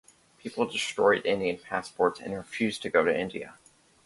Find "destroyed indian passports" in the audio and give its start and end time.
0.65-2.19